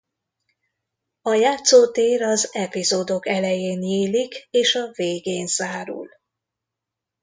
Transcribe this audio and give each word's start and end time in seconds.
A 1.21 1.33
játszótér 1.33 2.21
az 2.21 2.49
epizódok 2.55 3.27
elején 3.27 3.77
nyílik 3.77 4.47
és 4.49 4.75
a 4.75 4.91
végén 4.91 5.47
zárul. 5.47 6.09